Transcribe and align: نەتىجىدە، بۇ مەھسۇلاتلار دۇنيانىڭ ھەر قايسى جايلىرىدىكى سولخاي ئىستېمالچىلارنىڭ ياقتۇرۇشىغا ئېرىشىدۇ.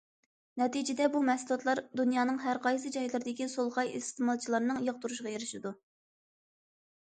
نەتىجىدە، 0.59 1.09
بۇ 1.15 1.19
مەھسۇلاتلار 1.27 1.81
دۇنيانىڭ 2.01 2.39
ھەر 2.47 2.61
قايسى 2.65 2.93
جايلىرىدىكى 2.97 3.49
سولخاي 3.57 3.93
ئىستېمالچىلارنىڭ 4.01 4.83
ياقتۇرۇشىغا 4.91 5.37
ئېرىشىدۇ. 5.37 5.77